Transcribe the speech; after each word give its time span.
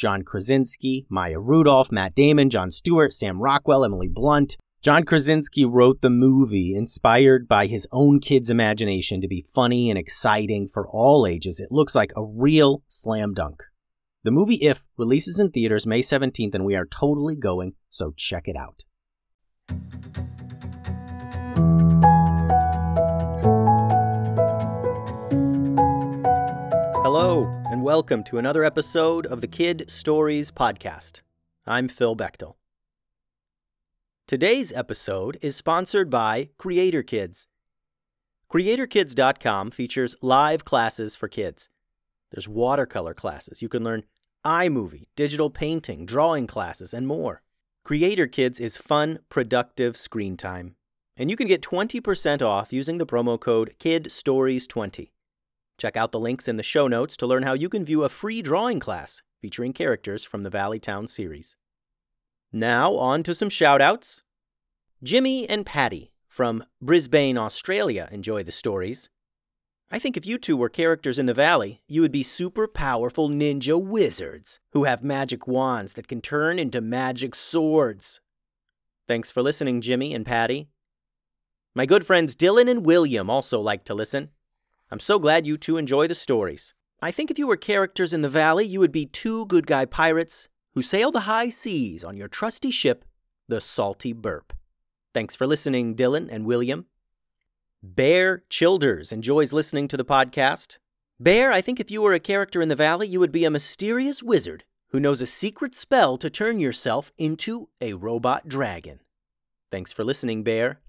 John 0.00 0.22
Krasinski, 0.22 1.04
Maya 1.10 1.38
Rudolph, 1.38 1.92
Matt 1.92 2.14
Damon, 2.14 2.48
Jon 2.48 2.70
Stewart, 2.70 3.12
Sam 3.12 3.38
Rockwell, 3.38 3.84
Emily 3.84 4.08
Blunt. 4.08 4.56
John 4.80 5.04
Krasinski 5.04 5.66
wrote 5.66 6.00
the 6.00 6.08
movie 6.08 6.74
inspired 6.74 7.46
by 7.46 7.66
his 7.66 7.86
own 7.92 8.18
kid's 8.18 8.48
imagination 8.48 9.20
to 9.20 9.28
be 9.28 9.44
funny 9.46 9.90
and 9.90 9.98
exciting 9.98 10.68
for 10.68 10.88
all 10.88 11.26
ages. 11.26 11.60
It 11.60 11.70
looks 11.70 11.94
like 11.94 12.12
a 12.16 12.24
real 12.24 12.82
slam 12.88 13.34
dunk. 13.34 13.62
The 14.24 14.30
movie 14.30 14.54
If 14.54 14.86
releases 14.96 15.38
in 15.38 15.50
theaters 15.50 15.86
May 15.86 16.00
17th, 16.00 16.54
and 16.54 16.64
we 16.64 16.76
are 16.76 16.86
totally 16.86 17.36
going, 17.36 17.74
so 17.90 18.14
check 18.16 18.48
it 18.48 18.56
out. 18.56 18.84
Hello, 27.12 27.50
and 27.68 27.82
welcome 27.82 28.22
to 28.22 28.38
another 28.38 28.62
episode 28.62 29.26
of 29.26 29.40
the 29.40 29.48
Kid 29.48 29.90
Stories 29.90 30.52
Podcast. 30.52 31.22
I'm 31.66 31.88
Phil 31.88 32.14
Bechtel. 32.14 32.54
Today's 34.28 34.72
episode 34.72 35.36
is 35.42 35.56
sponsored 35.56 36.08
by 36.08 36.50
Creator 36.56 37.02
Kids. 37.02 37.48
CreatorKids.com 38.48 39.72
features 39.72 40.14
live 40.22 40.64
classes 40.64 41.16
for 41.16 41.26
kids. 41.26 41.68
There's 42.30 42.48
watercolor 42.48 43.12
classes. 43.12 43.60
You 43.60 43.68
can 43.68 43.82
learn 43.82 44.04
iMovie, 44.46 45.08
digital 45.16 45.50
painting, 45.50 46.06
drawing 46.06 46.46
classes, 46.46 46.94
and 46.94 47.08
more. 47.08 47.42
Creator 47.84 48.28
Kids 48.28 48.60
is 48.60 48.76
fun, 48.76 49.18
productive 49.28 49.96
screen 49.96 50.36
time. 50.36 50.76
And 51.16 51.28
you 51.28 51.34
can 51.34 51.48
get 51.48 51.60
20% 51.60 52.40
off 52.40 52.72
using 52.72 52.98
the 52.98 53.04
promo 53.04 53.38
code 53.40 53.74
KIDSTORIES20. 53.80 55.08
Check 55.80 55.96
out 55.96 56.12
the 56.12 56.20
links 56.20 56.46
in 56.46 56.58
the 56.58 56.62
show 56.62 56.88
notes 56.88 57.16
to 57.16 57.26
learn 57.26 57.42
how 57.42 57.54
you 57.54 57.70
can 57.70 57.86
view 57.86 58.04
a 58.04 58.10
free 58.10 58.42
drawing 58.42 58.80
class 58.80 59.22
featuring 59.40 59.72
characters 59.72 60.26
from 60.26 60.42
the 60.42 60.50
Valley 60.50 60.78
Town 60.78 61.06
series. 61.06 61.56
Now, 62.52 62.96
on 62.96 63.22
to 63.22 63.34
some 63.34 63.48
shoutouts. 63.48 64.20
Jimmy 65.02 65.48
and 65.48 65.64
Patty 65.64 66.12
from 66.28 66.64
Brisbane, 66.82 67.38
Australia 67.38 68.10
enjoy 68.12 68.42
the 68.42 68.52
stories. 68.52 69.08
I 69.90 69.98
think 69.98 70.18
if 70.18 70.26
you 70.26 70.36
two 70.36 70.54
were 70.54 70.68
characters 70.68 71.18
in 71.18 71.24
the 71.24 71.32
Valley, 71.32 71.80
you 71.88 72.02
would 72.02 72.12
be 72.12 72.22
super 72.22 72.68
powerful 72.68 73.30
ninja 73.30 73.82
wizards 73.82 74.60
who 74.72 74.84
have 74.84 75.02
magic 75.02 75.46
wands 75.46 75.94
that 75.94 76.08
can 76.08 76.20
turn 76.20 76.58
into 76.58 76.82
magic 76.82 77.34
swords. 77.34 78.20
Thanks 79.08 79.30
for 79.30 79.40
listening, 79.40 79.80
Jimmy 79.80 80.12
and 80.12 80.26
Patty. 80.26 80.68
My 81.74 81.86
good 81.86 82.04
friends 82.04 82.36
Dylan 82.36 82.70
and 82.70 82.84
William 82.84 83.30
also 83.30 83.58
like 83.58 83.84
to 83.86 83.94
listen. 83.94 84.28
I'm 84.90 85.00
so 85.00 85.18
glad 85.18 85.46
you 85.46 85.56
two 85.56 85.76
enjoy 85.76 86.08
the 86.08 86.14
stories. 86.14 86.74
I 87.00 87.10
think 87.10 87.30
if 87.30 87.38
you 87.38 87.46
were 87.46 87.56
characters 87.56 88.12
in 88.12 88.22
the 88.22 88.28
valley, 88.28 88.66
you 88.66 88.80
would 88.80 88.92
be 88.92 89.06
two 89.06 89.46
good 89.46 89.66
guy 89.66 89.84
pirates 89.84 90.48
who 90.74 90.82
sail 90.82 91.10
the 91.10 91.20
high 91.20 91.50
seas 91.50 92.02
on 92.02 92.16
your 92.16 92.28
trusty 92.28 92.70
ship, 92.70 93.04
the 93.48 93.60
Salty 93.60 94.12
Burp. 94.12 94.52
Thanks 95.14 95.36
for 95.36 95.46
listening, 95.46 95.94
Dylan 95.94 96.28
and 96.30 96.44
William. 96.44 96.86
Bear 97.82 98.42
Childers 98.50 99.12
enjoys 99.12 99.52
listening 99.52 99.88
to 99.88 99.96
the 99.96 100.04
podcast. 100.04 100.78
Bear, 101.18 101.52
I 101.52 101.60
think 101.60 101.80
if 101.80 101.90
you 101.90 102.02
were 102.02 102.14
a 102.14 102.20
character 102.20 102.60
in 102.60 102.68
the 102.68 102.76
valley, 102.76 103.06
you 103.06 103.20
would 103.20 103.32
be 103.32 103.44
a 103.44 103.50
mysterious 103.50 104.22
wizard 104.22 104.64
who 104.88 105.00
knows 105.00 105.22
a 105.22 105.26
secret 105.26 105.76
spell 105.76 106.18
to 106.18 106.28
turn 106.28 106.58
yourself 106.58 107.12
into 107.16 107.68
a 107.80 107.94
robot 107.94 108.48
dragon. 108.48 109.00
Thanks 109.70 109.92
for 109.92 110.04
listening, 110.04 110.42
Bear. 110.42 110.80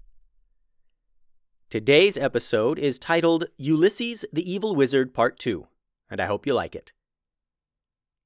Today's 1.72 2.18
episode 2.18 2.78
is 2.78 2.98
titled 2.98 3.46
Ulysses 3.56 4.26
the 4.30 4.44
Evil 4.52 4.76
Wizard 4.76 5.14
Part 5.14 5.38
2, 5.38 5.66
and 6.10 6.20
I 6.20 6.26
hope 6.26 6.46
you 6.46 6.52
like 6.52 6.74
it. 6.74 6.92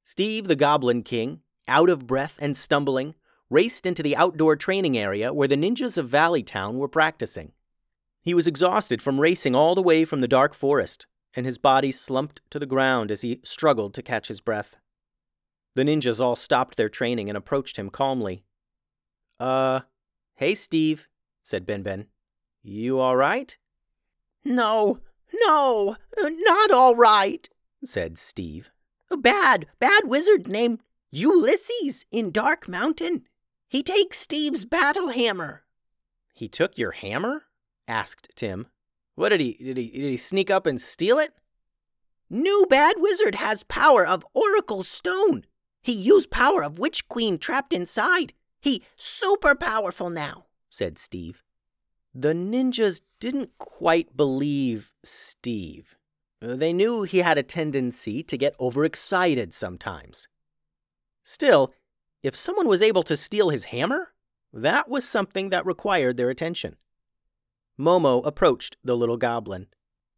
Steve 0.03 0.49
the 0.49 0.57
Goblin 0.57 1.05
King, 1.05 1.43
out 1.69 1.89
of 1.89 2.09
breath 2.09 2.37
and 2.41 2.57
stumbling, 2.57 3.15
raced 3.49 3.87
into 3.87 4.03
the 4.03 4.17
outdoor 4.17 4.57
training 4.57 4.99
area 4.99 5.33
where 5.33 5.47
the 5.47 5.55
ninjas 5.55 5.97
of 5.97 6.09
Valley 6.09 6.43
Town 6.43 6.79
were 6.79 6.89
practicing. 6.89 7.53
He 8.21 8.35
was 8.35 8.49
exhausted 8.49 9.01
from 9.01 9.21
racing 9.21 9.55
all 9.55 9.77
the 9.77 9.81
way 9.81 10.05
from 10.05 10.23
the 10.23 10.27
dark 10.27 10.53
forest, 10.53 11.07
and 11.33 11.47
his 11.47 11.57
body 11.57 11.93
slumped 11.93 12.41
to 12.51 12.59
the 12.59 12.67
ground 12.67 13.13
as 13.13 13.21
he 13.21 13.41
struggled 13.45 13.95
to 13.95 14.03
catch 14.03 14.27
his 14.27 14.41
breath. 14.41 14.75
The 15.77 15.85
ninjas 15.85 16.21
all 16.21 16.35
stopped 16.35 16.77
their 16.77 16.89
training 16.89 17.29
and 17.29 17.39
approached 17.39 17.77
him 17.77 17.91
calmly. 17.91 18.43
Uh, 19.39 19.83
hey, 20.35 20.57
Steve, 20.57 21.07
said 21.45 21.65
Ben 21.65 21.85
Ben. 21.85 22.07
You 22.69 22.99
all 22.99 23.15
right? 23.15 23.57
No, 24.45 24.99
no, 25.47 25.97
uh, 26.21 26.29
not 26.29 26.73
all 26.73 26.97
right, 26.97 27.49
said 27.85 28.19
Steve. 28.19 28.73
A 29.09 29.17
bad, 29.17 29.67
bad 29.79 30.03
wizard 30.07 30.49
named 30.49 30.81
Ulysses 31.13 32.07
in 32.11 32.33
Dark 32.33 32.69
Mountain. 32.69 33.23
He 33.69 33.85
takes 33.85 34.19
Steve's 34.19 34.65
battle 34.65 35.11
hammer. 35.11 35.63
He 36.35 36.49
took 36.49 36.77
your 36.77 36.91
hammer? 36.91 37.45
asked 37.87 38.31
Tim. 38.35 38.67
What 39.15 39.29
did 39.29 39.41
he 39.41 39.53
did 39.53 39.77
he 39.77 39.89
did 39.89 40.11
he 40.11 40.17
sneak 40.17 40.51
up 40.51 40.67
and 40.67 40.81
steal 40.81 41.21
it? 41.21 41.35
New 42.29 42.67
bad 42.69 42.97
wizard 42.99 43.37
has 43.37 43.63
power 43.63 44.05
of 44.05 44.27
Oracle 44.35 44.83
Stone. 44.83 45.45
He 45.83 45.93
used 45.93 46.33
power 46.33 46.65
of 46.65 46.81
Witch 46.81 47.09
Queen 47.09 47.39
trapped 47.39 47.73
inside. 47.73 48.33
He 48.61 48.83
super 48.97 49.55
powerful 49.55 50.11
now, 50.11 50.47
said 50.69 50.99
Steve. 50.99 51.45
The 52.19 52.33
ninjas 52.33 53.03
didn't 53.21 53.51
quite 53.59 54.17
believe 54.17 54.95
Steve. 55.05 55.97
They 56.41 56.73
knew 56.73 57.03
he 57.03 57.19
had 57.19 57.37
a 57.37 57.43
tendency 57.43 58.23
to 58.23 58.39
get 58.39 58.59
overexcited 58.59 59.53
sometimes. 59.53 60.27
Still, 61.23 61.75
if 62.23 62.35
someone 62.35 62.69
was 62.69 62.81
able 62.81 63.03
to 63.03 63.19
steal 63.19 63.51
his 63.51 63.67
hammer, 63.67 64.15
that 64.51 64.89
was 64.89 65.07
something 65.07 65.51
that 65.51 65.67
required 65.67 66.17
their 66.17 66.31
attention. 66.31 66.77
Momo 67.79 68.27
approached 68.27 68.79
the 68.83 68.97
little 68.97 69.19
goblin. 69.19 69.67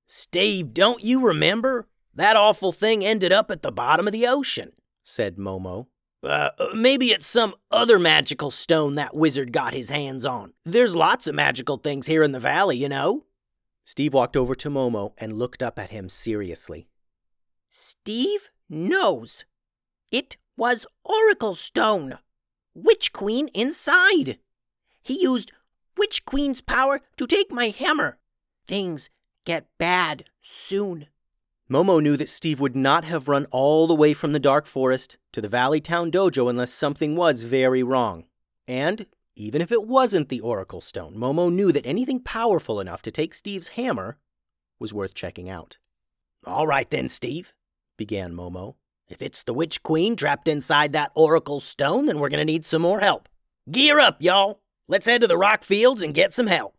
Steve, 0.06 0.72
don't 0.72 1.02
you 1.02 1.20
remember? 1.20 1.88
That 2.14 2.36
awful 2.36 2.70
thing 2.70 3.04
ended 3.04 3.32
up 3.32 3.50
at 3.50 3.62
the 3.62 3.72
bottom 3.72 4.06
of 4.06 4.12
the 4.12 4.28
ocean, 4.28 4.70
said 5.02 5.36
Momo. 5.36 5.88
Uh, 6.22 6.50
maybe 6.74 7.06
it's 7.06 7.26
some 7.26 7.54
other 7.70 7.98
magical 7.98 8.50
stone 8.50 8.96
that 8.96 9.14
wizard 9.14 9.52
got 9.52 9.72
his 9.72 9.88
hands 9.88 10.26
on. 10.26 10.52
There's 10.64 10.96
lots 10.96 11.26
of 11.26 11.34
magical 11.34 11.76
things 11.76 12.06
here 12.06 12.22
in 12.22 12.32
the 12.32 12.40
valley, 12.40 12.76
you 12.76 12.88
know. 12.88 13.24
Steve 13.84 14.12
walked 14.12 14.36
over 14.36 14.54
to 14.56 14.68
Momo 14.68 15.12
and 15.18 15.38
looked 15.38 15.62
up 15.62 15.78
at 15.78 15.90
him 15.90 16.08
seriously. 16.08 16.88
Steve 17.70 18.50
knows. 18.68 19.44
It 20.10 20.36
was 20.56 20.86
Oracle 21.04 21.54
Stone. 21.54 22.18
Witch 22.74 23.12
Queen 23.12 23.48
inside. 23.54 24.38
He 25.02 25.22
used 25.22 25.52
Witch 25.96 26.24
Queen's 26.24 26.60
power 26.60 27.00
to 27.16 27.26
take 27.26 27.50
my 27.50 27.68
hammer. 27.68 28.18
Things 28.66 29.08
get 29.44 29.68
bad 29.78 30.24
soon. 30.42 31.06
Momo 31.70 32.02
knew 32.02 32.16
that 32.16 32.30
Steve 32.30 32.60
would 32.60 32.74
not 32.74 33.04
have 33.04 33.28
run 33.28 33.44
all 33.50 33.86
the 33.86 33.94
way 33.94 34.14
from 34.14 34.32
the 34.32 34.40
dark 34.40 34.64
forest 34.64 35.18
to 35.32 35.42
the 35.42 35.50
Valley 35.50 35.82
Town 35.82 36.10
dojo 36.10 36.48
unless 36.48 36.72
something 36.72 37.14
was 37.14 37.42
very 37.42 37.82
wrong. 37.82 38.24
And 38.66 39.04
even 39.36 39.60
if 39.60 39.70
it 39.70 39.86
wasn't 39.86 40.30
the 40.30 40.40
Oracle 40.40 40.80
Stone, 40.80 41.16
Momo 41.16 41.52
knew 41.52 41.70
that 41.72 41.84
anything 41.84 42.20
powerful 42.20 42.80
enough 42.80 43.02
to 43.02 43.10
take 43.10 43.34
Steve's 43.34 43.68
hammer 43.68 44.16
was 44.80 44.94
worth 44.94 45.12
checking 45.12 45.50
out. 45.50 45.76
All 46.46 46.66
right 46.66 46.90
then, 46.90 47.10
Steve, 47.10 47.52
began 47.98 48.32
Momo. 48.32 48.76
If 49.10 49.20
it's 49.20 49.42
the 49.42 49.52
Witch 49.52 49.82
Queen 49.82 50.16
trapped 50.16 50.48
inside 50.48 50.94
that 50.94 51.12
Oracle 51.14 51.60
Stone, 51.60 52.06
then 52.06 52.18
we're 52.18 52.30
going 52.30 52.38
to 52.38 52.50
need 52.50 52.64
some 52.64 52.80
more 52.80 53.00
help. 53.00 53.28
Gear 53.70 54.00
up, 54.00 54.16
y'all. 54.20 54.60
Let's 54.88 55.04
head 55.04 55.20
to 55.20 55.26
the 55.26 55.36
rock 55.36 55.64
fields 55.64 56.00
and 56.00 56.14
get 56.14 56.32
some 56.32 56.46
help. 56.46 56.77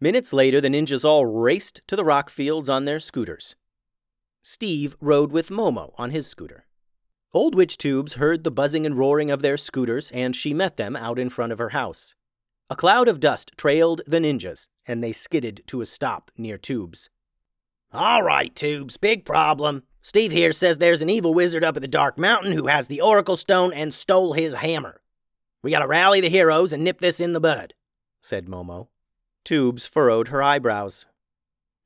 Minutes 0.00 0.32
later, 0.32 0.60
the 0.60 0.68
ninjas 0.68 1.04
all 1.04 1.26
raced 1.26 1.80
to 1.88 1.96
the 1.96 2.04
rock 2.04 2.30
fields 2.30 2.68
on 2.68 2.84
their 2.84 3.00
scooters. 3.00 3.56
Steve 4.42 4.96
rode 5.00 5.32
with 5.32 5.48
Momo 5.48 5.92
on 5.98 6.10
his 6.10 6.26
scooter. 6.26 6.66
Old 7.34 7.54
Witch 7.54 7.76
Tubes 7.76 8.14
heard 8.14 8.44
the 8.44 8.50
buzzing 8.50 8.86
and 8.86 8.96
roaring 8.96 9.30
of 9.30 9.42
their 9.42 9.56
scooters, 9.56 10.10
and 10.12 10.36
she 10.36 10.54
met 10.54 10.76
them 10.76 10.94
out 10.94 11.18
in 11.18 11.28
front 11.28 11.52
of 11.52 11.58
her 11.58 11.70
house. 11.70 12.14
A 12.70 12.76
cloud 12.76 13.08
of 13.08 13.18
dust 13.18 13.52
trailed 13.56 14.02
the 14.06 14.18
ninjas, 14.18 14.68
and 14.86 15.02
they 15.02 15.12
skidded 15.12 15.62
to 15.66 15.80
a 15.80 15.86
stop 15.86 16.30
near 16.38 16.58
Tubes. 16.58 17.10
All 17.92 18.22
right, 18.22 18.54
Tubes, 18.54 18.96
big 18.98 19.24
problem. 19.24 19.82
Steve 20.00 20.30
here 20.30 20.52
says 20.52 20.78
there's 20.78 21.02
an 21.02 21.10
evil 21.10 21.34
wizard 21.34 21.64
up 21.64 21.76
at 21.76 21.82
the 21.82 21.88
Dark 21.88 22.18
Mountain 22.18 22.52
who 22.52 22.68
has 22.68 22.86
the 22.86 23.00
Oracle 23.00 23.36
Stone 23.36 23.72
and 23.72 23.92
stole 23.92 24.34
his 24.34 24.54
hammer. 24.54 25.00
We 25.62 25.70
gotta 25.72 25.88
rally 25.88 26.20
the 26.20 26.28
heroes 26.28 26.72
and 26.72 26.84
nip 26.84 27.00
this 27.00 27.20
in 27.20 27.32
the 27.32 27.40
bud, 27.40 27.74
said 28.20 28.46
Momo. 28.46 28.88
Tubes 29.48 29.86
furrowed 29.86 30.28
her 30.28 30.42
eyebrows. 30.42 31.06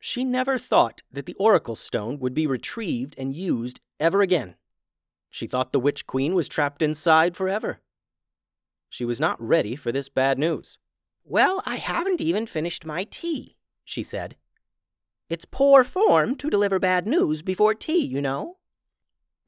She 0.00 0.24
never 0.24 0.58
thought 0.58 1.02
that 1.12 1.26
the 1.26 1.34
Oracle 1.34 1.76
Stone 1.76 2.18
would 2.18 2.34
be 2.34 2.44
retrieved 2.44 3.14
and 3.16 3.32
used 3.32 3.78
ever 4.00 4.20
again. 4.20 4.56
She 5.30 5.46
thought 5.46 5.72
the 5.72 5.78
Witch 5.78 6.04
Queen 6.04 6.34
was 6.34 6.48
trapped 6.48 6.82
inside 6.82 7.36
forever. 7.36 7.80
She 8.88 9.04
was 9.04 9.20
not 9.20 9.40
ready 9.40 9.76
for 9.76 9.92
this 9.92 10.08
bad 10.08 10.40
news. 10.40 10.78
Well, 11.22 11.62
I 11.64 11.76
haven't 11.76 12.20
even 12.20 12.48
finished 12.48 12.84
my 12.84 13.06
tea, 13.08 13.54
she 13.84 14.02
said. 14.02 14.34
It's 15.28 15.44
poor 15.44 15.84
form 15.84 16.34
to 16.38 16.50
deliver 16.50 16.80
bad 16.80 17.06
news 17.06 17.42
before 17.42 17.74
tea, 17.74 18.04
you 18.04 18.20
know. 18.20 18.56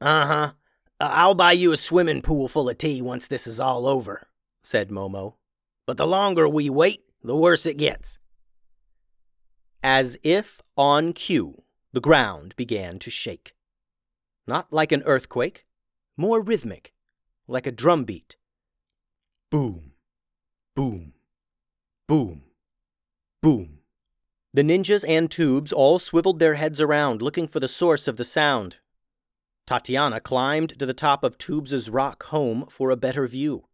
Uh 0.01 0.27
huh. 0.27 0.53
I'll 1.01 1.35
buy 1.35 1.51
you 1.51 1.73
a 1.73 1.77
swimming 1.77 2.23
pool 2.23 2.47
full 2.47 2.69
of 2.69 2.79
tea 2.79 3.03
once 3.03 3.27
this 3.27 3.49
is 3.49 3.59
all 3.59 3.89
over, 3.89 4.29
said 4.63 4.91
Momo. 4.91 5.35
But 5.85 5.97
the 5.97 6.07
longer 6.07 6.49
we 6.49 6.71
wait, 6.71 7.01
the 7.25 7.37
worse 7.37 7.65
it 7.65 7.79
gets. 7.79 8.19
As 9.83 10.19
if 10.23 10.61
on 10.77 11.13
cue, 11.15 11.63
the 11.93 12.01
ground 12.01 12.55
began 12.57 12.99
to 13.01 13.11
shake. 13.11 13.55
Not 14.47 14.73
like 14.73 14.93
an 14.93 15.03
earthquake, 15.07 15.65
more 16.17 16.43
rhythmic, 16.43 16.93
like 17.49 17.67
a 17.67 17.73
drum 17.73 18.05
beat. 18.05 18.37
Boom, 19.51 19.93
boom, 20.77 21.15
boom, 22.07 22.43
boom. 23.43 23.79
The 24.53 24.63
ninjas 24.63 25.05
and 25.09 25.31
tubes 25.31 25.73
all 25.73 25.99
swiveled 25.99 26.39
their 26.39 26.55
heads 26.55 26.81
around, 26.81 27.23
looking 27.23 27.49
for 27.49 27.59
the 27.59 27.69
source 27.69 28.07
of 28.07 28.17
the 28.17 28.25
sound. 28.25 28.79
Tatiana 29.67 30.21
climbed 30.21 30.79
to 30.79 30.87
the 30.87 30.95
top 30.95 31.25
of 31.25 31.39
Tubes's 31.39 31.89
rock 31.89 32.25
home 32.25 32.67
for 32.71 32.91
a 32.91 32.97
better 32.97 33.27
view. 33.27 33.65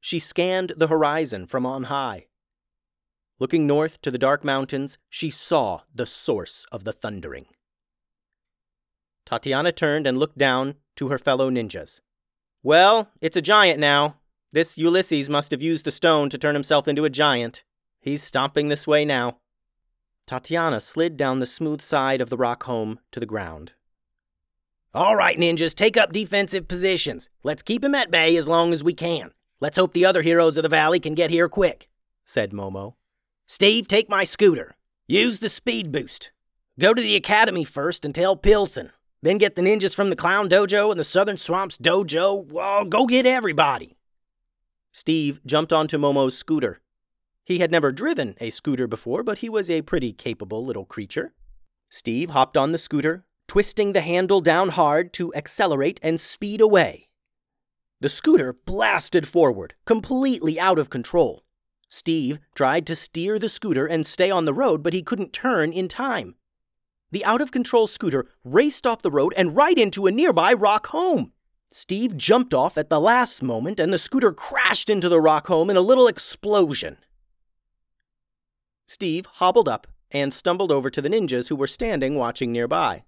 She 0.00 0.18
scanned 0.18 0.74
the 0.76 0.88
horizon 0.88 1.46
from 1.46 1.64
on 1.64 1.84
high. 1.84 2.26
Looking 3.38 3.66
north 3.66 4.00
to 4.02 4.10
the 4.10 4.18
dark 4.18 4.44
mountains, 4.44 4.96
she 5.10 5.30
saw 5.30 5.80
the 5.94 6.06
source 6.06 6.64
of 6.72 6.84
the 6.84 6.92
thundering. 6.92 7.46
Tatiana 9.26 9.72
turned 9.72 10.06
and 10.06 10.18
looked 10.18 10.38
down 10.38 10.76
to 10.96 11.08
her 11.08 11.18
fellow 11.18 11.50
ninjas. 11.50 12.00
Well, 12.62 13.10
it's 13.20 13.36
a 13.36 13.42
giant 13.42 13.78
now. 13.78 14.16
This 14.52 14.78
Ulysses 14.78 15.28
must 15.28 15.50
have 15.50 15.60
used 15.60 15.84
the 15.84 15.90
stone 15.90 16.30
to 16.30 16.38
turn 16.38 16.54
himself 16.54 16.88
into 16.88 17.04
a 17.04 17.10
giant. 17.10 17.62
He's 18.00 18.22
stomping 18.22 18.68
this 18.68 18.86
way 18.86 19.04
now. 19.04 19.38
Tatiana 20.26 20.80
slid 20.80 21.16
down 21.16 21.40
the 21.40 21.46
smooth 21.46 21.82
side 21.82 22.20
of 22.20 22.30
the 22.30 22.36
rock 22.36 22.62
home 22.62 23.00
to 23.12 23.20
the 23.20 23.26
ground. 23.26 23.72
All 24.94 25.14
right, 25.14 25.36
ninjas, 25.36 25.74
take 25.74 25.96
up 25.96 26.12
defensive 26.12 26.68
positions. 26.68 27.28
Let's 27.42 27.62
keep 27.62 27.84
him 27.84 27.94
at 27.94 28.10
bay 28.10 28.34
as 28.36 28.48
long 28.48 28.72
as 28.72 28.82
we 28.82 28.94
can. 28.94 29.32
Let's 29.60 29.76
hope 29.76 29.92
the 29.92 30.06
other 30.06 30.22
heroes 30.22 30.56
of 30.56 30.62
the 30.62 30.68
valley 30.68 31.00
can 31.00 31.14
get 31.14 31.30
here 31.30 31.48
quick, 31.48 31.88
said 32.24 32.52
Momo. 32.52 32.94
Steve, 33.46 33.86
take 33.86 34.08
my 34.08 34.24
scooter. 34.24 34.76
Use 35.06 35.38
the 35.38 35.48
speed 35.48 35.92
boost. 35.92 36.32
Go 36.80 36.92
to 36.92 37.00
the 37.00 37.14
academy 37.14 37.64
first 37.64 38.04
and 38.04 38.14
tell 38.14 38.36
Pilson. 38.36 38.90
Then 39.22 39.38
get 39.38 39.54
the 39.54 39.62
ninjas 39.62 39.94
from 39.94 40.10
the 40.10 40.16
Clown 40.16 40.48
Dojo 40.48 40.90
and 40.90 40.98
the 40.98 41.04
Southern 41.04 41.38
Swamps 41.38 41.78
Dojo. 41.78 42.50
Well, 42.50 42.84
go 42.84 43.06
get 43.06 43.24
everybody. 43.24 43.96
Steve 44.92 45.40
jumped 45.46 45.72
onto 45.72 45.96
Momo's 45.96 46.36
scooter. 46.36 46.80
He 47.44 47.60
had 47.60 47.70
never 47.70 47.92
driven 47.92 48.34
a 48.40 48.50
scooter 48.50 48.88
before, 48.88 49.22
but 49.22 49.38
he 49.38 49.48
was 49.48 49.70
a 49.70 49.82
pretty 49.82 50.12
capable 50.12 50.64
little 50.64 50.84
creature. 50.84 51.32
Steve 51.88 52.30
hopped 52.30 52.56
on 52.56 52.72
the 52.72 52.78
scooter, 52.78 53.24
twisting 53.46 53.92
the 53.92 54.00
handle 54.00 54.40
down 54.40 54.70
hard 54.70 55.12
to 55.14 55.32
accelerate 55.34 56.00
and 56.02 56.20
speed 56.20 56.60
away. 56.60 57.08
The 58.00 58.08
scooter 58.08 58.52
blasted 58.52 59.28
forward, 59.28 59.74
completely 59.86 60.58
out 60.58 60.78
of 60.78 60.90
control. 60.90 61.44
Steve 61.96 62.38
tried 62.54 62.86
to 62.86 62.94
steer 62.94 63.38
the 63.38 63.48
scooter 63.48 63.86
and 63.86 64.06
stay 64.06 64.30
on 64.30 64.44
the 64.44 64.52
road, 64.52 64.82
but 64.82 64.92
he 64.92 65.02
couldn't 65.02 65.32
turn 65.32 65.72
in 65.72 65.88
time. 65.88 66.34
The 67.10 67.24
out 67.24 67.40
of 67.40 67.50
control 67.50 67.86
scooter 67.86 68.28
raced 68.44 68.86
off 68.86 69.00
the 69.00 69.10
road 69.10 69.32
and 69.34 69.56
right 69.56 69.78
into 69.78 70.06
a 70.06 70.10
nearby 70.10 70.52
rock 70.52 70.88
home. 70.88 71.32
Steve 71.72 72.14
jumped 72.14 72.52
off 72.52 72.76
at 72.76 72.90
the 72.90 73.00
last 73.00 73.42
moment, 73.42 73.80
and 73.80 73.94
the 73.94 73.98
scooter 73.98 74.30
crashed 74.30 74.90
into 74.90 75.08
the 75.08 75.22
rock 75.22 75.46
home 75.46 75.70
in 75.70 75.76
a 75.76 75.80
little 75.80 76.06
explosion. 76.06 76.98
Steve 78.86 79.24
hobbled 79.24 79.66
up 79.66 79.86
and 80.10 80.34
stumbled 80.34 80.70
over 80.70 80.90
to 80.90 81.00
the 81.00 81.08
ninjas 81.08 81.48
who 81.48 81.56
were 81.56 81.66
standing 81.66 82.16
watching 82.16 82.52
nearby. 82.52 83.04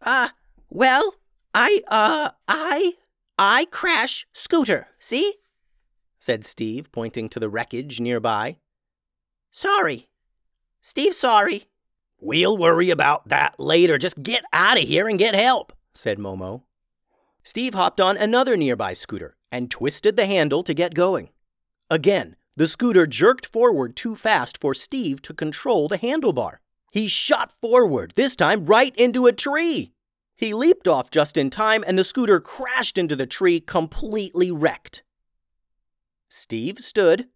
Uh, 0.00 0.28
well, 0.70 1.16
I, 1.52 1.82
uh, 1.88 2.30
I, 2.48 2.94
I 3.38 3.66
crash 3.66 4.26
scooter, 4.32 4.88
see? 4.98 5.34
Said 6.20 6.44
Steve, 6.44 6.92
pointing 6.92 7.28
to 7.30 7.40
the 7.40 7.48
wreckage 7.48 7.98
nearby. 7.98 8.58
Sorry. 9.50 10.08
Steve, 10.80 11.14
sorry. 11.14 11.64
We'll 12.20 12.56
worry 12.56 12.90
about 12.90 13.28
that 13.28 13.58
later. 13.58 13.98
Just 13.98 14.22
get 14.22 14.44
out 14.52 14.78
of 14.78 14.84
here 14.86 15.08
and 15.08 15.18
get 15.18 15.34
help, 15.34 15.72
said 15.94 16.18
Momo. 16.18 16.62
Steve 17.42 17.74
hopped 17.74 18.00
on 18.00 18.16
another 18.16 18.56
nearby 18.56 18.92
scooter 18.92 19.36
and 19.50 19.70
twisted 19.70 20.16
the 20.16 20.26
handle 20.26 20.62
to 20.62 20.74
get 20.74 20.94
going. 20.94 21.30
Again, 21.88 22.36
the 22.56 22.66
scooter 22.66 23.06
jerked 23.06 23.46
forward 23.46 23.96
too 23.96 24.14
fast 24.14 24.58
for 24.60 24.74
Steve 24.74 25.22
to 25.22 25.32
control 25.32 25.88
the 25.88 25.98
handlebar. 25.98 26.58
He 26.92 27.08
shot 27.08 27.52
forward, 27.58 28.12
this 28.16 28.36
time 28.36 28.66
right 28.66 28.94
into 28.96 29.26
a 29.26 29.32
tree. 29.32 29.92
He 30.36 30.52
leaped 30.52 30.86
off 30.86 31.10
just 31.10 31.36
in 31.36 31.50
time, 31.50 31.84
and 31.86 31.98
the 31.98 32.04
scooter 32.04 32.40
crashed 32.40 32.98
into 32.98 33.16
the 33.16 33.26
tree, 33.26 33.60
completely 33.60 34.50
wrecked. 34.50 35.02
Steve 36.32 36.78
stood, 36.78 37.26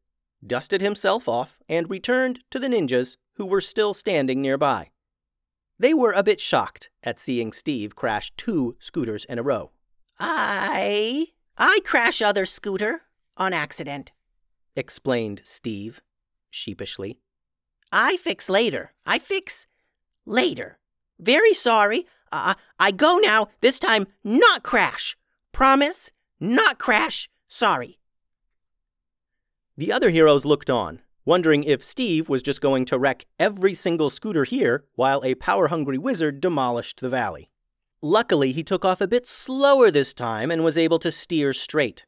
dusted 0.46 0.80
himself 0.80 1.28
off, 1.28 1.58
and 1.68 1.90
returned 1.90 2.40
to 2.48 2.60
the 2.60 2.68
ninjas 2.68 3.16
who 3.34 3.44
were 3.44 3.60
still 3.60 3.92
standing 3.92 4.40
nearby. 4.40 4.90
They 5.80 5.92
were 5.92 6.12
a 6.12 6.22
bit 6.22 6.40
shocked 6.40 6.90
at 7.02 7.18
seeing 7.18 7.52
Steve 7.52 7.96
crash 7.96 8.32
two 8.36 8.76
scooters 8.78 9.24
in 9.24 9.40
a 9.40 9.42
row. 9.42 9.72
I. 10.20 11.26
I 11.58 11.80
crash 11.84 12.22
other 12.22 12.46
scooter 12.46 13.02
on 13.36 13.52
accident, 13.52 14.12
explained 14.76 15.40
Steve 15.42 16.00
sheepishly. 16.48 17.18
I 17.90 18.16
fix 18.16 18.48
later. 18.48 18.92
I 19.04 19.18
fix 19.18 19.66
later. 20.24 20.78
Very 21.18 21.52
sorry. 21.52 22.06
Uh, 22.30 22.54
I 22.78 22.92
go 22.92 23.18
now. 23.18 23.48
This 23.60 23.80
time, 23.80 24.06
not 24.22 24.62
crash. 24.62 25.16
Promise, 25.52 26.12
not 26.38 26.78
crash. 26.78 27.28
Sorry. 27.48 27.98
The 29.76 29.92
other 29.92 30.10
heroes 30.10 30.44
looked 30.44 30.70
on, 30.70 31.00
wondering 31.24 31.64
if 31.64 31.82
Steve 31.82 32.28
was 32.28 32.44
just 32.44 32.60
going 32.60 32.84
to 32.84 32.98
wreck 32.98 33.26
every 33.40 33.74
single 33.74 34.08
scooter 34.08 34.44
here 34.44 34.84
while 34.94 35.24
a 35.24 35.34
power 35.34 35.66
hungry 35.66 35.98
wizard 35.98 36.40
demolished 36.40 37.00
the 37.00 37.08
valley. 37.08 37.50
Luckily, 38.00 38.52
he 38.52 38.62
took 38.62 38.84
off 38.84 39.00
a 39.00 39.08
bit 39.08 39.26
slower 39.26 39.90
this 39.90 40.14
time 40.14 40.52
and 40.52 40.62
was 40.62 40.78
able 40.78 41.00
to 41.00 41.10
steer 41.10 41.52
straight. 41.52 42.06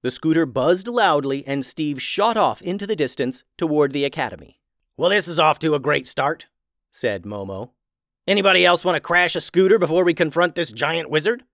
The 0.00 0.10
scooter 0.10 0.46
buzzed 0.46 0.88
loudly, 0.88 1.44
and 1.46 1.66
Steve 1.66 2.00
shot 2.00 2.38
off 2.38 2.62
into 2.62 2.86
the 2.86 2.96
distance 2.96 3.44
toward 3.58 3.92
the 3.92 4.04
academy. 4.04 4.60
Well, 4.96 5.10
this 5.10 5.28
is 5.28 5.38
off 5.38 5.58
to 5.58 5.74
a 5.74 5.80
great 5.80 6.08
start, 6.08 6.46
said 6.90 7.24
Momo. 7.24 7.72
Anybody 8.26 8.64
else 8.64 8.84
want 8.84 8.96
to 8.96 9.00
crash 9.00 9.36
a 9.36 9.40
scooter 9.42 9.78
before 9.78 10.04
we 10.04 10.14
confront 10.14 10.54
this 10.54 10.72
giant 10.72 11.10
wizard? 11.10 11.44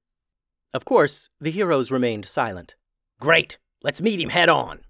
Of 0.72 0.84
course, 0.84 1.30
the 1.40 1.50
heroes 1.50 1.90
remained 1.90 2.26
silent. 2.26 2.76
Great. 3.18 3.58
Let's 3.82 4.02
meet 4.02 4.20
him 4.20 4.28
head 4.28 4.48
on. 4.48 4.80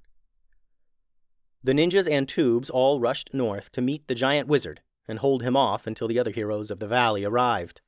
The 1.64 1.72
ninjas 1.72 2.10
and 2.10 2.28
tubes 2.28 2.70
all 2.70 3.00
rushed 3.00 3.32
north 3.32 3.70
to 3.72 3.80
meet 3.80 4.06
the 4.08 4.14
giant 4.14 4.48
wizard 4.48 4.80
and 5.06 5.18
hold 5.18 5.42
him 5.42 5.56
off 5.56 5.86
until 5.86 6.08
the 6.08 6.18
other 6.18 6.30
heroes 6.30 6.70
of 6.70 6.78
the 6.78 6.88
valley 6.88 7.24
arrived. 7.24 7.80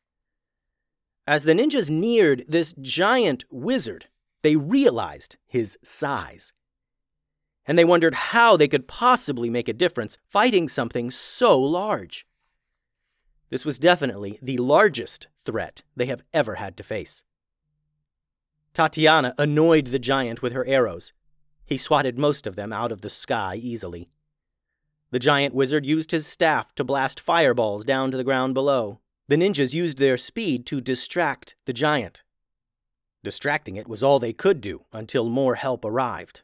As 1.27 1.45
the 1.45 1.55
ninjas 1.55 1.91
neared 1.91 2.45
this 2.47 2.75
giant 2.81 3.45
wizard, 3.51 4.07
they 4.43 4.57
realized 4.57 5.37
his 5.47 5.79
size 5.83 6.53
and 7.67 7.79
they 7.79 7.85
wondered 7.85 8.15
how 8.15 8.57
they 8.57 8.69
could 8.69 8.87
possibly 8.87 9.49
make 9.49 9.69
a 9.69 9.73
difference 9.73 10.19
fighting 10.29 10.69
something 10.69 11.11
so 11.11 11.59
large. 11.61 12.27
This 13.51 13.65
was 13.65 13.79
definitely 13.79 14.39
the 14.43 14.59
largest 14.59 15.29
threat 15.45 15.83
they 15.97 16.07
have 16.07 16.25
ever 16.33 16.57
had 16.57 16.77
to 16.77 16.83
face. 16.83 17.25
Tatiana 18.73 19.35
annoyed 19.39 19.89
the 19.89 19.99
giant 19.99 20.43
with 20.43 20.53
her 20.53 20.67
arrows. 20.67 21.13
He 21.67 21.77
swatted 21.77 22.19
most 22.19 22.47
of 22.47 22.57
them 22.57 22.73
out 22.73 22.93
of 22.93 23.01
the 23.01 23.11
sky 23.11 23.57
easily. 23.57 24.11
The 25.11 25.19
giant 25.19 25.55
wizard 25.55 25.87
used 25.87 26.11
his 26.11 26.27
staff 26.27 26.75
to 26.75 26.85
blast 26.85 27.21
fireballs 27.21 27.85
down 27.85 28.11
to 28.11 28.17
the 28.17 28.25
ground 28.25 28.55
below. 28.55 29.01
The 29.29 29.37
ninjas 29.37 29.73
used 29.73 29.99
their 29.99 30.17
speed 30.17 30.67
to 30.67 30.81
distract 30.81 31.57
the 31.67 31.73
giant. 31.73 32.23
Distracting 33.23 33.77
it 33.77 33.89
was 33.89 34.03
all 34.03 34.19
they 34.19 34.33
could 34.33 34.61
do 34.61 34.85
until 34.93 35.29
more 35.29 35.55
help 35.55 35.85
arrived. 35.85 36.43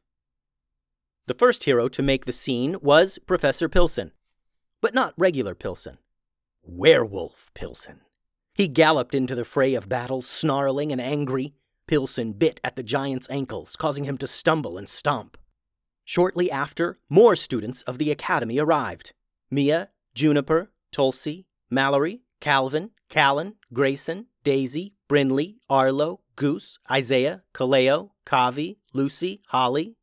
The 1.27 1.35
first 1.35 1.65
hero 1.65 1.89
to 1.89 2.03
make 2.03 2.25
the 2.25 2.33
scene 2.33 2.77
was 2.81 3.19
Professor 3.27 3.69
Pilson, 3.69 4.13
but 4.81 4.95
not 4.95 5.15
regular 5.17 5.55
Pilson. 5.55 5.99
Werewolf 6.63 7.51
Pilson. 7.55 8.01
He 8.55 8.69
galloped 8.69 9.15
into 9.15 9.35
the 9.35 9.45
fray 9.45 9.75
of 9.75 9.89
battle, 9.89 10.23
snarling 10.23 10.91
and 10.91 11.01
angry. 11.01 11.55
Pilson 11.91 12.35
bit 12.35 12.61
at 12.63 12.77
the 12.77 12.85
giant's 12.85 13.29
ankles, 13.31 13.75
causing 13.75 14.05
him 14.05 14.17
to 14.19 14.29
stumble 14.29 14.79
and 14.79 14.89
stomp. 14.89 15.37
Shortly 16.05 16.49
after, 16.49 17.01
more 17.09 17.35
students 17.35 17.83
of 17.83 17.99
the 17.99 18.13
academy 18.13 18.61
arrived 18.61 19.13
Mia, 19.51 19.89
Juniper, 20.15 20.71
Tulsi, 20.93 21.49
Mallory, 21.69 22.23
Calvin, 22.41 22.91
Callan, 23.09 23.57
Grayson, 23.73 24.27
Daisy, 24.45 24.95
Brinley, 25.09 25.57
Arlo, 25.69 26.21
Goose, 26.37 26.79
Isaiah, 26.89 27.43
Kaleo, 27.53 28.11
Kavi, 28.25 28.77
Lucy, 28.93 29.43
Holly. 29.49 29.97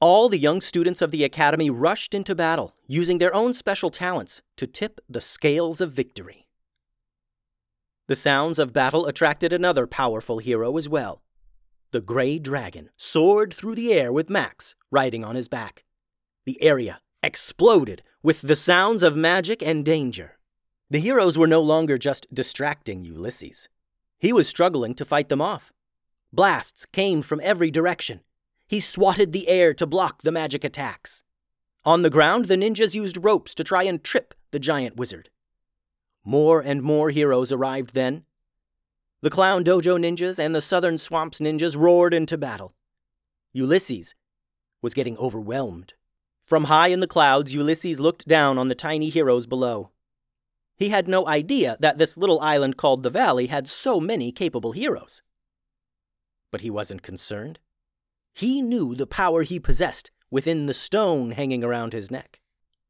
All 0.00 0.30
the 0.30 0.38
young 0.38 0.62
students 0.62 1.02
of 1.02 1.10
the 1.10 1.24
academy 1.24 1.68
rushed 1.68 2.14
into 2.14 2.34
battle, 2.34 2.74
using 2.86 3.18
their 3.18 3.34
own 3.34 3.52
special 3.52 3.90
talents 3.90 4.40
to 4.56 4.66
tip 4.66 4.98
the 5.10 5.20
scales 5.20 5.82
of 5.82 5.92
victory. 5.92 6.47
The 8.08 8.16
sounds 8.16 8.58
of 8.58 8.72
battle 8.72 9.06
attracted 9.06 9.52
another 9.52 9.86
powerful 9.86 10.38
hero 10.38 10.78
as 10.78 10.88
well. 10.88 11.22
The 11.90 12.00
gray 12.00 12.38
dragon 12.38 12.88
soared 12.96 13.52
through 13.52 13.74
the 13.74 13.92
air 13.92 14.10
with 14.10 14.30
Max 14.30 14.74
riding 14.90 15.24
on 15.24 15.36
his 15.36 15.46
back. 15.46 15.84
The 16.46 16.60
area 16.62 17.02
exploded 17.22 18.02
with 18.22 18.40
the 18.40 18.56
sounds 18.56 19.02
of 19.02 19.14
magic 19.14 19.62
and 19.62 19.84
danger. 19.84 20.38
The 20.88 21.00
heroes 21.00 21.36
were 21.36 21.46
no 21.46 21.60
longer 21.60 21.98
just 21.98 22.32
distracting 22.32 23.04
Ulysses. 23.04 23.68
He 24.18 24.32
was 24.32 24.48
struggling 24.48 24.94
to 24.94 25.04
fight 25.04 25.28
them 25.28 25.42
off. 25.42 25.70
Blasts 26.32 26.86
came 26.86 27.20
from 27.20 27.42
every 27.44 27.70
direction. 27.70 28.20
He 28.66 28.80
swatted 28.80 29.34
the 29.34 29.48
air 29.48 29.74
to 29.74 29.86
block 29.86 30.22
the 30.22 30.32
magic 30.32 30.64
attacks. 30.64 31.22
On 31.84 32.00
the 32.00 32.10
ground, 32.10 32.46
the 32.46 32.56
ninjas 32.56 32.94
used 32.94 33.22
ropes 33.22 33.54
to 33.54 33.64
try 33.64 33.82
and 33.82 34.02
trip 34.02 34.34
the 34.50 34.58
giant 34.58 34.96
wizard. 34.96 35.28
More 36.28 36.60
and 36.60 36.82
more 36.82 37.08
heroes 37.08 37.50
arrived 37.50 37.94
then. 37.94 38.24
The 39.22 39.30
Clown 39.30 39.64
Dojo 39.64 39.98
ninjas 39.98 40.38
and 40.38 40.54
the 40.54 40.60
Southern 40.60 40.98
Swamps 40.98 41.40
ninjas 41.40 41.74
roared 41.74 42.12
into 42.12 42.36
battle. 42.36 42.74
Ulysses 43.54 44.14
was 44.82 44.92
getting 44.92 45.16
overwhelmed. 45.16 45.94
From 46.44 46.64
high 46.64 46.88
in 46.88 47.00
the 47.00 47.06
clouds, 47.06 47.54
Ulysses 47.54 47.98
looked 47.98 48.28
down 48.28 48.58
on 48.58 48.68
the 48.68 48.74
tiny 48.74 49.08
heroes 49.08 49.46
below. 49.46 49.90
He 50.76 50.90
had 50.90 51.08
no 51.08 51.26
idea 51.26 51.78
that 51.80 51.96
this 51.96 52.18
little 52.18 52.40
island 52.40 52.76
called 52.76 53.04
the 53.04 53.08
Valley 53.08 53.46
had 53.46 53.66
so 53.66 53.98
many 53.98 54.30
capable 54.30 54.72
heroes. 54.72 55.22
But 56.52 56.60
he 56.60 56.68
wasn't 56.68 57.00
concerned. 57.00 57.58
He 58.34 58.60
knew 58.60 58.94
the 58.94 59.06
power 59.06 59.44
he 59.44 59.58
possessed 59.58 60.10
within 60.30 60.66
the 60.66 60.74
stone 60.74 61.30
hanging 61.30 61.64
around 61.64 61.94
his 61.94 62.10
neck. 62.10 62.42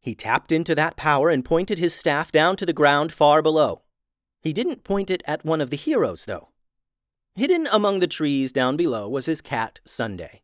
He 0.08 0.14
tapped 0.14 0.52
into 0.52 0.74
that 0.74 0.96
power 0.96 1.28
and 1.28 1.44
pointed 1.44 1.78
his 1.78 1.92
staff 1.92 2.32
down 2.32 2.56
to 2.56 2.64
the 2.64 2.72
ground 2.72 3.12
far 3.12 3.42
below. 3.42 3.82
He 4.40 4.54
didn't 4.54 4.82
point 4.82 5.10
it 5.10 5.22
at 5.26 5.44
one 5.44 5.60
of 5.60 5.68
the 5.68 5.76
heroes, 5.76 6.24
though. 6.24 6.48
Hidden 7.34 7.68
among 7.70 7.98
the 7.98 8.06
trees 8.06 8.50
down 8.50 8.78
below 8.78 9.06
was 9.06 9.26
his 9.26 9.42
cat, 9.42 9.82
Sunday. 9.84 10.40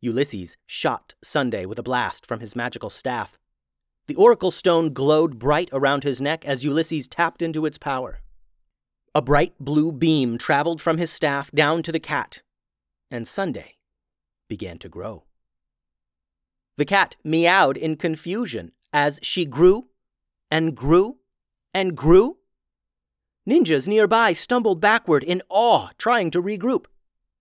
Ulysses 0.00 0.56
shot 0.64 1.12
Sunday 1.22 1.66
with 1.66 1.78
a 1.78 1.82
blast 1.82 2.24
from 2.24 2.40
his 2.40 2.56
magical 2.56 2.88
staff. 2.88 3.38
The 4.06 4.14
oracle 4.14 4.50
stone 4.50 4.94
glowed 4.94 5.38
bright 5.38 5.68
around 5.70 6.04
his 6.04 6.22
neck 6.22 6.46
as 6.46 6.64
Ulysses 6.64 7.06
tapped 7.06 7.42
into 7.42 7.66
its 7.66 7.76
power. 7.76 8.20
A 9.14 9.20
bright 9.20 9.52
blue 9.60 9.92
beam 9.92 10.38
traveled 10.38 10.80
from 10.80 10.96
his 10.96 11.10
staff 11.10 11.52
down 11.52 11.82
to 11.82 11.92
the 11.92 12.00
cat, 12.00 12.40
and 13.10 13.28
Sunday 13.28 13.76
began 14.48 14.78
to 14.78 14.88
grow. 14.88 15.24
The 16.76 16.84
cat 16.84 17.16
meowed 17.22 17.76
in 17.76 17.96
confusion 17.96 18.72
as 18.92 19.20
she 19.22 19.44
grew 19.44 19.88
and 20.50 20.74
grew 20.76 21.18
and 21.72 21.96
grew. 21.96 22.38
Ninjas 23.48 23.86
nearby 23.86 24.32
stumbled 24.32 24.80
backward 24.80 25.22
in 25.22 25.42
awe, 25.48 25.90
trying 25.98 26.30
to 26.30 26.42
regroup. 26.42 26.86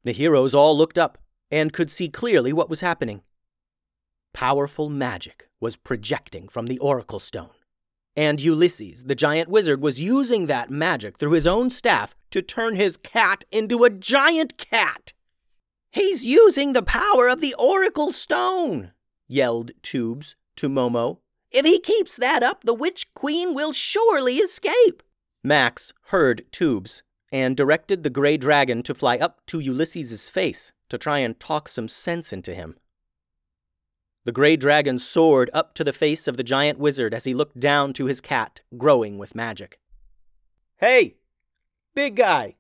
The 0.04 0.12
heroes 0.12 0.54
all 0.54 0.78
looked 0.78 0.98
up 0.98 1.18
and 1.50 1.72
could 1.72 1.90
see 1.90 2.10
clearly 2.10 2.52
what 2.52 2.70
was 2.70 2.82
happening. 2.82 3.22
Powerful 4.34 4.90
magic 4.90 5.50
was 5.60 5.76
projecting 5.76 6.48
from 6.48 6.68
the 6.68 6.80
Oracle 6.80 7.20
Stone. 7.20 7.52
And 8.16 8.42
Ulysses, 8.42 9.06
the 9.06 9.16
giant 9.16 9.50
wizard, 9.50 9.82
was 9.82 10.02
using 10.02 10.48
that 10.48 10.70
magic 10.70 11.18
through 11.18 11.32
his 11.32 11.48
own 11.48 11.70
staff 11.70 12.16
to 12.32 12.42
turn 12.42 12.76
his 12.76 12.98
cat 12.98 13.46
into 13.52 13.84
a 13.84 13.90
giant 13.90 14.58
cat. 14.58 15.14
He's 15.92 16.26
using 16.26 16.74
the 16.74 16.84
power 16.84 17.28
of 17.28 17.42
the 17.42 17.56
Oracle 17.58 18.12
Stone, 18.12 18.93
yelled 19.34 19.72
Tubes 19.82 20.36
to 20.56 20.70
Momo. 20.70 21.18
If 21.52 21.66
he 21.66 21.80
keeps 21.80 22.16
that 22.18 22.44
up, 22.44 22.64
the 22.64 22.74
Witch 22.74 23.12
Queen 23.14 23.54
will 23.54 23.74
surely 23.74 24.36
escape. 24.36 25.02
Max 25.44 25.92
heard 26.08 26.46
Tubes 26.52 27.04
and 27.32 27.58
directed 27.58 28.04
the 28.04 28.12
gray 28.12 28.38
dragon 28.38 28.84
to 28.84 28.94
fly 28.94 29.18
up 29.18 29.42
to 29.48 29.60
Ulysses's 29.60 30.30
face 30.30 30.72
to 30.90 30.98
try 31.00 31.18
and 31.18 31.40
talk 31.40 31.68
some 31.68 31.88
sense 31.88 32.32
into 32.32 32.54
him. 32.54 32.76
The 34.26 34.32
gray 34.32 34.56
dragon 34.56 35.00
soared 35.00 35.50
up 35.52 35.74
to 35.74 35.84
the 35.84 35.92
face 35.92 36.28
of 36.28 36.38
the 36.38 36.44
giant 36.44 36.80
wizard 36.80 37.14
as 37.14 37.26
he 37.26 37.34
looked 37.34 37.60
down 37.60 37.92
to 37.94 38.06
his 38.06 38.22
cat, 38.22 38.62
growing 38.78 39.18
with 39.18 39.36
magic. 39.36 39.80
Hey, 40.78 41.16
big 41.94 42.16
guy, 42.16 42.56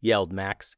yelled 0.00 0.32
Max. 0.32 0.76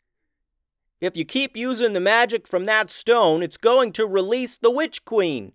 If 0.98 1.14
you 1.14 1.26
keep 1.26 1.58
using 1.58 1.92
the 1.92 2.00
magic 2.00 2.48
from 2.48 2.64
that 2.66 2.90
stone, 2.90 3.42
it's 3.42 3.58
going 3.58 3.92
to 3.92 4.06
release 4.06 4.56
the 4.56 4.70
Witch 4.70 5.04
Queen. 5.04 5.52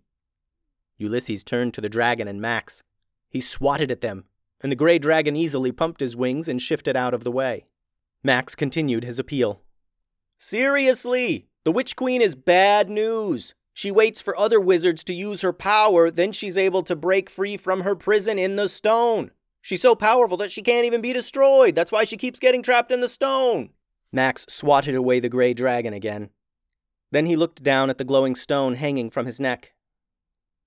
Ulysses 0.98 1.44
turned 1.44 1.74
to 1.74 1.82
the 1.82 1.90
dragon 1.90 2.28
and 2.28 2.40
Max. 2.40 2.84
He 3.28 3.42
swatted 3.42 3.90
at 3.90 4.02
them, 4.02 4.26
and 4.62 4.72
the 4.72 4.76
gray 4.76 5.00
dragon 5.00 5.36
easily 5.36 5.72
pumped 5.72 6.00
his 6.00 6.16
wings 6.16 6.48
and 6.48 6.62
shifted 6.62 6.96
out 6.96 7.16
of 7.16 7.24
the 7.24 7.32
way. 7.32 7.66
Max 8.24 8.54
continued 8.54 9.04
his 9.04 9.18
appeal. 9.18 9.62
Seriously, 10.38 11.48
the 11.64 11.72
Witch 11.72 11.96
Queen 11.96 12.22
is 12.22 12.36
bad 12.36 12.88
news. 12.88 13.56
She 13.74 13.90
waits 13.90 14.22
for 14.22 14.38
other 14.38 14.60
wizards 14.60 15.04
to 15.06 15.14
use 15.14 15.42
her 15.42 15.54
power, 15.54 16.12
then 16.12 16.34
she's 16.34 16.58
able 16.58 16.84
to 16.84 16.96
break 16.96 17.32
free 17.32 17.58
from 17.58 17.82
her 17.82 17.96
prison 17.96 18.38
in 18.38 18.58
the 18.58 18.70
stone. 18.70 19.32
She's 19.60 19.82
so 19.82 19.96
powerful 19.96 20.38
that 20.38 20.52
she 20.52 20.62
can't 20.62 20.86
even 20.86 21.02
be 21.02 21.14
destroyed. 21.14 21.74
That's 21.74 21.92
why 21.92 22.04
she 22.04 22.18
keeps 22.18 22.40
getting 22.40 22.62
trapped 22.62 22.92
in 22.92 23.02
the 23.02 23.10
stone. 23.10 23.72
Max 24.12 24.46
swatted 24.50 24.96
away 24.96 25.20
the 25.20 25.30
gray 25.30 25.54
dragon 25.54 25.94
again. 25.94 26.30
Then 27.12 27.26
he 27.26 27.36
looked 27.36 27.64
down 27.64 27.90
at 27.90 27.98
the 27.98 28.04
glowing 28.04 28.36
stone 28.36 28.76
hanging 28.76 29.10
from 29.10 29.26
his 29.26 29.40
neck. 29.40 29.74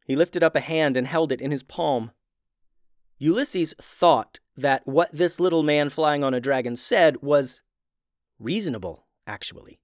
He 0.07 0.17
lifted 0.17 0.43
up 0.43 0.57
a 0.57 0.61
hand 0.61 0.97
and 0.97 1.07
held 1.07 1.33
it 1.33 1.41
in 1.41 1.51
his 1.51 1.63
palm. 1.63 2.13
Ulysses 3.19 3.75
thought 3.81 4.41
that 4.57 4.83
what 4.85 5.11
this 5.13 5.41
little 5.41 5.63
man 5.63 5.89
flying 5.89 6.23
on 6.23 6.35
a 6.35 6.41
dragon 6.41 6.77
said 6.77 7.23
was 7.23 7.63
reasonable, 8.39 9.07
actually. 9.27 9.81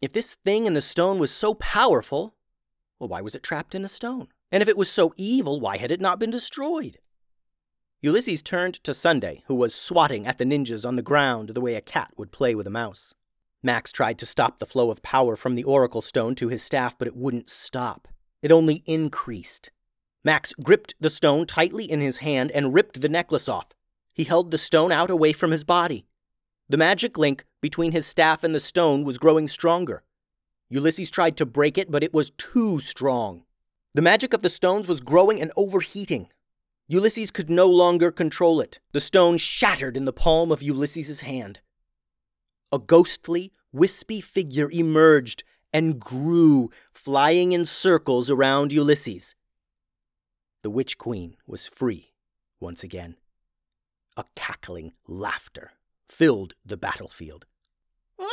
If 0.00 0.12
this 0.12 0.34
thing 0.34 0.66
in 0.66 0.74
the 0.74 0.80
stone 0.80 1.18
was 1.18 1.30
so 1.30 1.54
powerful, 1.54 2.34
well, 2.98 3.08
why 3.08 3.20
was 3.20 3.34
it 3.34 3.42
trapped 3.42 3.74
in 3.74 3.84
a 3.84 3.88
stone? 3.88 4.28
And 4.50 4.62
if 4.62 4.68
it 4.68 4.76
was 4.76 4.90
so 4.90 5.12
evil, 5.16 5.60
why 5.60 5.76
had 5.76 5.90
it 5.90 6.00
not 6.00 6.18
been 6.18 6.30
destroyed? 6.30 6.98
Ulysses 8.04 8.42
turned 8.42 8.74
to 8.84 8.92
Sunday, 8.92 9.44
who 9.46 9.54
was 9.54 9.74
swatting 9.74 10.26
at 10.26 10.36
the 10.36 10.44
ninjas 10.44 10.86
on 10.86 10.96
the 10.96 11.00
ground 11.00 11.48
the 11.48 11.60
way 11.62 11.74
a 11.74 11.80
cat 11.80 12.12
would 12.18 12.32
play 12.32 12.54
with 12.54 12.66
a 12.66 12.70
mouse. 12.70 13.14
Max 13.62 13.92
tried 13.92 14.18
to 14.18 14.26
stop 14.26 14.58
the 14.58 14.66
flow 14.66 14.90
of 14.90 15.02
power 15.02 15.36
from 15.36 15.54
the 15.54 15.64
oracle 15.64 16.02
stone 16.02 16.34
to 16.34 16.48
his 16.48 16.62
staff, 16.62 16.98
but 16.98 17.08
it 17.08 17.16
wouldn't 17.16 17.48
stop. 17.48 18.06
It 18.42 18.52
only 18.52 18.82
increased. 18.84 19.70
Max 20.22 20.52
gripped 20.62 20.94
the 21.00 21.08
stone 21.08 21.46
tightly 21.46 21.90
in 21.90 22.02
his 22.02 22.18
hand 22.18 22.50
and 22.50 22.74
ripped 22.74 23.00
the 23.00 23.08
necklace 23.08 23.48
off. 23.48 23.68
He 24.12 24.24
held 24.24 24.50
the 24.50 24.58
stone 24.58 24.92
out 24.92 25.08
away 25.08 25.32
from 25.32 25.50
his 25.50 25.64
body. 25.64 26.04
The 26.68 26.76
magic 26.76 27.16
link 27.16 27.46
between 27.62 27.92
his 27.92 28.04
staff 28.04 28.44
and 28.44 28.54
the 28.54 28.60
stone 28.60 29.04
was 29.04 29.16
growing 29.16 29.48
stronger. 29.48 30.02
Ulysses 30.68 31.10
tried 31.10 31.38
to 31.38 31.46
break 31.46 31.78
it, 31.78 31.90
but 31.90 32.04
it 32.04 32.12
was 32.12 32.32
too 32.36 32.80
strong. 32.80 33.44
The 33.94 34.02
magic 34.02 34.34
of 34.34 34.42
the 34.42 34.50
stones 34.50 34.86
was 34.86 35.00
growing 35.00 35.40
and 35.40 35.50
overheating. 35.56 36.28
Ulysses 36.86 37.30
could 37.30 37.48
no 37.48 37.66
longer 37.66 38.10
control 38.10 38.60
it. 38.60 38.78
The 38.92 39.00
stone 39.00 39.38
shattered 39.38 39.96
in 39.96 40.04
the 40.04 40.12
palm 40.12 40.52
of 40.52 40.62
Ulysses's 40.62 41.22
hand. 41.22 41.60
A 42.70 42.78
ghostly, 42.78 43.52
wispy 43.72 44.20
figure 44.20 44.70
emerged 44.70 45.44
and 45.72 45.98
grew, 45.98 46.70
flying 46.92 47.52
in 47.52 47.64
circles 47.64 48.30
around 48.30 48.72
Ulysses. 48.72 49.34
The 50.62 50.70
Witch 50.70 50.98
Queen 50.98 51.36
was 51.46 51.66
free 51.66 52.12
once 52.60 52.84
again. 52.84 53.16
A 54.16 54.24
cackling 54.36 54.92
laughter 55.08 55.72
filled 56.08 56.54
the 56.64 56.76
battlefield. 56.76 57.46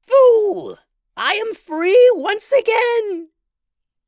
Fool! 0.00 0.78
I 1.16 1.32
am 1.32 1.54
free 1.54 2.10
once 2.14 2.52
again! 2.52 3.30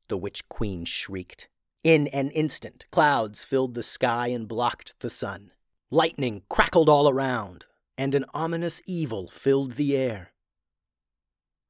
The 0.09 0.17
Witch 0.17 0.47
Queen 0.49 0.85
shrieked. 0.85 1.47
In 1.83 2.07
an 2.07 2.31
instant, 2.31 2.85
clouds 2.91 3.45
filled 3.45 3.75
the 3.75 3.83
sky 3.83 4.27
and 4.27 4.47
blocked 4.47 4.99
the 4.99 5.09
sun. 5.09 5.51
Lightning 5.91 6.43
crackled 6.49 6.89
all 6.89 7.07
around, 7.07 7.65
and 7.97 8.13
an 8.13 8.25
ominous 8.33 8.81
evil 8.85 9.29
filled 9.29 9.73
the 9.73 9.95
air. 9.95 10.33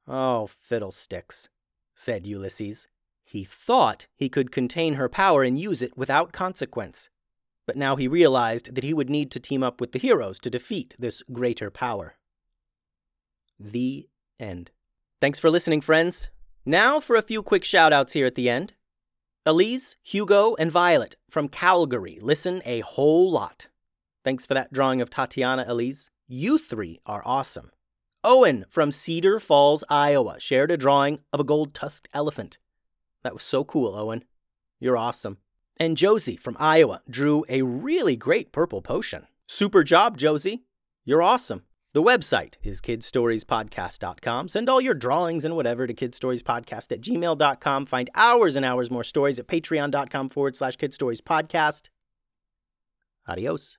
Oh, 0.08 0.46
fiddlesticks, 0.48 1.48
said 1.94 2.26
Ulysses. 2.26 2.88
He 3.22 3.44
thought 3.44 4.08
he 4.16 4.28
could 4.28 4.50
contain 4.50 4.94
her 4.94 5.08
power 5.08 5.44
and 5.44 5.56
use 5.56 5.82
it 5.82 5.96
without 5.96 6.32
consequence. 6.32 7.08
But 7.66 7.76
now 7.76 7.94
he 7.94 8.08
realized 8.08 8.74
that 8.74 8.82
he 8.82 8.92
would 8.92 9.08
need 9.08 9.30
to 9.30 9.38
team 9.38 9.62
up 9.62 9.80
with 9.80 9.92
the 9.92 10.00
heroes 10.00 10.40
to 10.40 10.50
defeat 10.50 10.96
this 10.98 11.22
greater 11.32 11.70
power. 11.70 12.16
The 13.60 14.08
end. 14.40 14.72
Thanks 15.20 15.38
for 15.38 15.50
listening, 15.50 15.82
friends. 15.82 16.30
Now 16.66 17.00
for 17.00 17.16
a 17.16 17.22
few 17.22 17.42
quick 17.42 17.62
shoutouts 17.62 18.12
here 18.12 18.26
at 18.26 18.34
the 18.34 18.50
end. 18.50 18.74
Elise, 19.46 19.96
Hugo, 20.02 20.54
and 20.56 20.70
Violet 20.70 21.16
from 21.30 21.48
Calgary 21.48 22.18
listen 22.20 22.60
a 22.66 22.80
whole 22.80 23.30
lot. 23.30 23.68
Thanks 24.24 24.44
for 24.44 24.52
that 24.52 24.70
drawing 24.70 25.00
of 25.00 25.08
Tatiana, 25.08 25.64
Elise. 25.66 26.10
You 26.28 26.58
three 26.58 27.00
are 27.06 27.22
awesome. 27.24 27.70
Owen 28.22 28.66
from 28.68 28.92
Cedar 28.92 29.40
Falls, 29.40 29.82
Iowa 29.88 30.38
shared 30.38 30.70
a 30.70 30.76
drawing 30.76 31.20
of 31.32 31.40
a 31.40 31.44
gold 31.44 31.72
tusked 31.72 32.08
elephant. 32.12 32.58
That 33.22 33.32
was 33.32 33.42
so 33.42 33.64
cool, 33.64 33.96
Owen. 33.96 34.24
You're 34.78 34.98
awesome. 34.98 35.38
And 35.78 35.96
Josie 35.96 36.36
from 36.36 36.58
Iowa 36.60 37.00
drew 37.08 37.42
a 37.48 37.62
really 37.62 38.16
great 38.16 38.52
purple 38.52 38.82
potion. 38.82 39.26
Super 39.46 39.82
job, 39.82 40.18
Josie. 40.18 40.64
You're 41.06 41.22
awesome. 41.22 41.62
The 41.92 42.02
website 42.02 42.54
is 42.62 42.80
kidstoriespodcast.com. 42.80 44.48
Send 44.48 44.68
all 44.68 44.80
your 44.80 44.94
drawings 44.94 45.44
and 45.44 45.56
whatever 45.56 45.88
to 45.88 45.94
kidstoriespodcast 45.94 46.92
at 46.92 47.00
gmail.com. 47.00 47.86
Find 47.86 48.10
hours 48.14 48.54
and 48.54 48.64
hours 48.64 48.92
more 48.92 49.02
stories 49.02 49.40
at 49.40 49.48
patreon.com 49.48 50.28
forward 50.28 50.54
slash 50.54 50.76
kidstoriespodcast. 50.76 51.88
Adios. 53.26 53.76